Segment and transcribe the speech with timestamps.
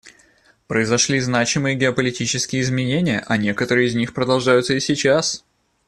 [0.65, 5.43] Произошли значимые геополитические изменения, а некоторые из них продолжаются и сейчас.